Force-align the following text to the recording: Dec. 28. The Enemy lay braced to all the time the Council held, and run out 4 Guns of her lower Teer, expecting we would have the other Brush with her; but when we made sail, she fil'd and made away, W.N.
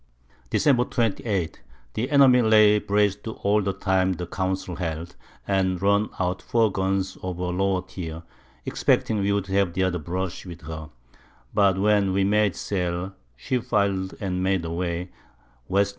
Dec. 0.49 0.75
28. 0.89 1.61
The 1.93 2.09
Enemy 2.09 2.41
lay 2.41 2.79
braced 2.79 3.23
to 3.25 3.33
all 3.33 3.61
the 3.61 3.71
time 3.71 4.13
the 4.13 4.25
Council 4.25 4.77
held, 4.77 5.15
and 5.47 5.79
run 5.79 6.09
out 6.19 6.41
4 6.41 6.71
Guns 6.71 7.17
of 7.21 7.37
her 7.37 7.43
lower 7.53 7.83
Teer, 7.83 8.23
expecting 8.65 9.19
we 9.19 9.31
would 9.31 9.45
have 9.45 9.73
the 9.73 9.83
other 9.83 9.99
Brush 9.99 10.43
with 10.43 10.61
her; 10.61 10.89
but 11.53 11.77
when 11.77 12.13
we 12.13 12.23
made 12.23 12.55
sail, 12.55 13.13
she 13.35 13.59
fil'd 13.59 14.15
and 14.19 14.41
made 14.41 14.65
away, 14.65 15.11
W.N. 15.67 15.85